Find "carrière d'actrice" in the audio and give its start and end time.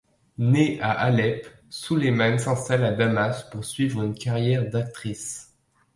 4.15-5.55